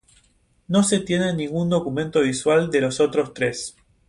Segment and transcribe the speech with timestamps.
[0.67, 3.75] No se tiene ningún documento visual de los otros tres.